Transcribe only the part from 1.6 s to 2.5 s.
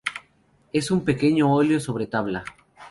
sobre tabla.